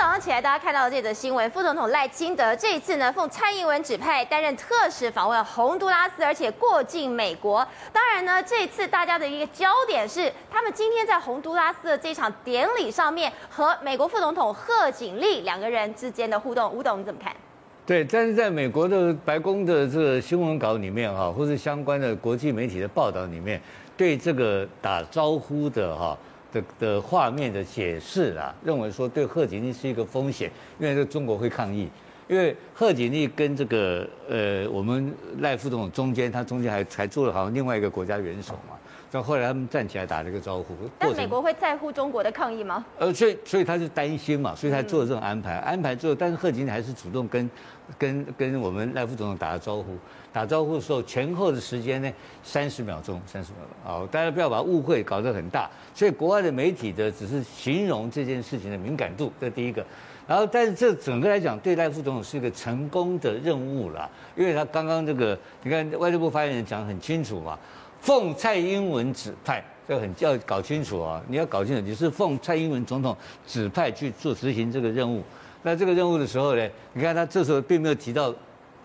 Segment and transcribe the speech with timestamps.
[0.00, 7.58] 早上起来，大家看到这则新闻，副总统赖清德这一次呢，奉蔡英文指派担任特使访问洪都拉斯，而且过境美国。
[7.92, 17.36] 当然呢，这次大家的一个焦点是，他们今天在洪都拉斯的这场典礼上面，和美国副总统贺锦丽两个人之间的互动，吴董你怎么看？
[17.84, 23.60] 对，但是在美国的白宫的这个新闻稿里面哈，或是相关的国际媒体的报道里面，
[23.98, 26.16] 对这个打招呼的哈。
[26.52, 31.88] 的的画面的解释啊，认为说对贺锦丽是一个风险，因为这中国会抗议，
[32.28, 38.76] 因为贺锦丽跟这个呃我们赖副总统中间，他中间还还做了好像另外一个国家元首嘛，
[39.10, 40.74] 然后后来他们站起来打了一个招呼。
[40.98, 42.84] 但美国会在乎中国的抗议吗？
[42.98, 47.50] 呃，所以所以他是担心嘛，所以他做了这种安排，安排之后，但是贺锦丽还是主动跟
[47.98, 49.96] 跟跟我们赖副总统打了招呼。
[50.32, 52.12] 打招呼的时候，前后的时间呢，
[52.44, 53.92] 三十秒钟，三十秒钟。
[53.92, 55.68] 好，大家不要把误会搞得很大。
[55.92, 59.84] 所以国外的媒体的只是形容这件事情的敏感度，这是第一个。
[60.28, 67.58] 然后，但是这整个来讲，对赖副总统是一个成功的任务了，因为他刚刚这个，你看外交部发言人讲得很清楚嘛，
[68.00, 75.22] 奉蔡英文指派，这很要搞清楚啊，你要搞清楚，你是奉蔡英文总统指派去做执行这个任务。
[75.62, 78.34] 那这个任务的时候呢，你看他这时候并没有提到。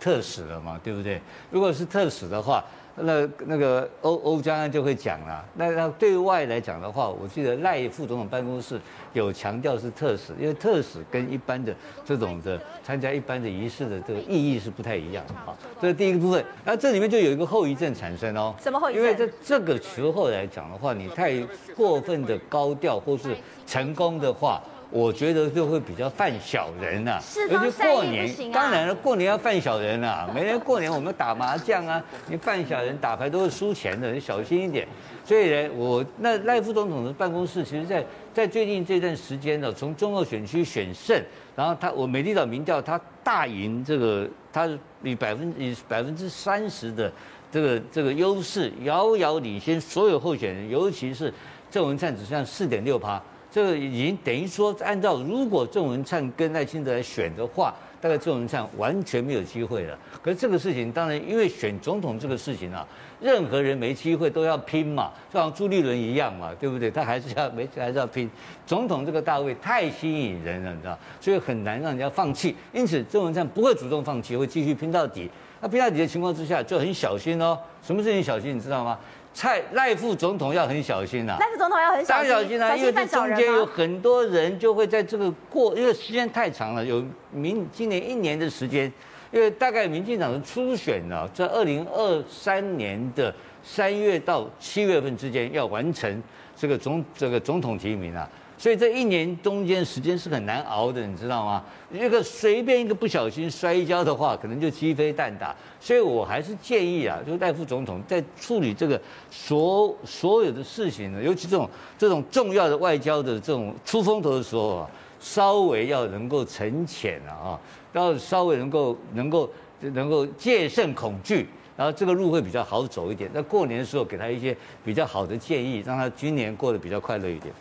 [0.06, 1.20] 特使了嘛，对不对？
[1.50, 2.64] 如果是特使的话，
[2.96, 5.44] 那那个欧欧江安就会讲了。
[5.56, 8.80] 那那对外来讲的话，我记得赖副总统办公室
[9.14, 11.76] 有强调是特使，因为特使跟一般的
[12.06, 15.58] 这种的参加一般的仪式的这个意义是不太一样的啊。
[15.82, 16.46] 这是第一个部分。
[16.64, 18.54] 那这里面就有一个后遗症产生哦。
[18.62, 19.02] 什么后遗症？
[19.02, 21.40] 因为在这个时候来讲的话，你太
[21.76, 24.62] 过分的高调或是成功的话。
[24.92, 30.30] 我觉得就会比较犯小人呐、啊，尤其过年，当然了，过年要犯小人啊。
[30.34, 34.88] 每年过年我们打麻将啊，你犯小人打牌都是输钱的，你小心一点。
[35.26, 41.20] 所以呢，我那赖副总统的办公室，其实在在最近这段时间呢，从中二选区选胜，
[41.56, 44.70] 然后他我美丽岛民调他大赢这个，他
[45.02, 47.12] 以百分以百分之三十的
[47.52, 51.34] 这个这个优势，遥遥领先所有候选人，尤其是
[51.72, 53.22] 郑文灿只剩下四点六趴。
[53.56, 59.98] 这个已经等于说，按照如果郑文灿跟赖清德来选的话，大概郑文灿完全没有机会了。
[60.22, 62.86] 可是这个事情，当然因为选总统这个事情啊，
[63.22, 66.92] 任何人没机会都要拼嘛，就像朱立伦一样嘛，对不对？
[66.92, 68.30] 他还是要没还是要拼。
[68.68, 72.54] 总统这个大位太吸引人了，你知道，所以很难让人家放弃。
[72.74, 75.32] 因此，郑文灿不会主动放弃，会继续拼到底。
[75.62, 77.58] 那拼到底的情况之下，就很小心哦。
[77.82, 78.54] 什么事情小心？
[78.54, 79.00] 你知道吗？
[79.36, 88.90] 蔡赖副总统要很小心呐、啊，赖副总统要很小心，当然小心啊，因为这中间有很多人就会在这个过，因为时间太长了，有明今年一年的时间，
[89.36, 96.24] 因为大概民进党的初选呢，在二零二三年的三月到七月份之间要完成
[96.56, 98.26] 这个总这个总统提名啊。
[98.58, 101.62] 所以这一年中间时间是很难熬的，你知道吗？
[101.92, 105.54] 一个随便一个不小心摔跤的话，可能就鸡飞蛋打。
[105.82, 114.90] 所以我还是建议啊，就是戴副总统在处理这个所所有的事情呢，尤其这种这种重要的外交的这种出风头的时候啊，
[115.20, 117.60] 稍微要能够沉潜啊，
[117.94, 119.50] 要稍微能够能够
[119.80, 123.30] 能够戒慎恐惧，然后这个路会比较好走一点。
[123.34, 127.54] 那过年的时候给他一些比较好的建议，让他今年过得比较快乐一点。